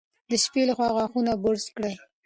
د 0.29 0.31
شپې 0.43 0.61
لخوا 0.69 0.87
غاښونه 0.95 1.31
برس 1.43 1.65
کړئ. 1.75 1.93